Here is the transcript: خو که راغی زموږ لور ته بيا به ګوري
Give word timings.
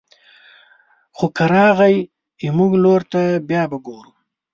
خو 1.17 1.25
که 1.35 1.45
راغی 1.53 1.97
زموږ 2.47 2.71
لور 2.83 3.01
ته 3.11 3.21
بيا 3.49 3.63
به 3.69 3.77
ګوري 3.85 4.11